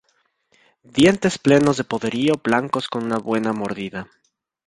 [0.95, 4.07] Dientes plenos de poderío, blancos con una buena mordida.